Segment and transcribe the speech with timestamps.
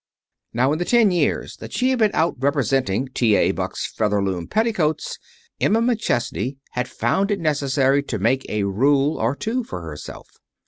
[0.51, 3.35] Now, in the ten years that she had been out representing T.
[3.35, 3.51] A.
[3.51, 5.19] Buck's Featherloom Petticoats
[5.59, 10.27] Emma McChesney had found it necessary to make a rule or two for herself.